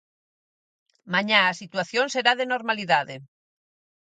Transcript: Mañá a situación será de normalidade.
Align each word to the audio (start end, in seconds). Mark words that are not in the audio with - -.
Mañá 1.13 1.39
a 1.45 1.57
situación 1.61 2.05
será 2.13 2.31
de 2.39 2.49
normalidade. 2.53 3.15